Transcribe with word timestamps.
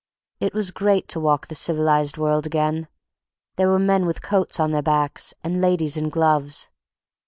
It 0.39 0.55
was 0.55 0.71
great 0.71 1.07
to 1.09 1.19
walk 1.19 1.45
the 1.45 1.53
civilized 1.53 2.17
world 2.17 2.47
again. 2.47 2.87
Here 3.55 3.69
were 3.69 3.77
men 3.77 4.07
with 4.07 4.23
coats 4.23 4.59
on 4.59 4.71
their 4.71 4.81
backs, 4.81 5.35
and 5.43 5.61
ladies 5.61 5.95
in 5.95 6.09
gloves. 6.09 6.69